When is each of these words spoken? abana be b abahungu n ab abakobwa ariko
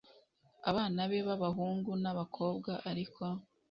abana 0.69 1.01
be 1.09 1.19
b 1.27 1.29
abahungu 1.35 1.91
n 2.01 2.05
ab 2.07 2.11
abakobwa 2.15 2.71
ariko 2.91 3.23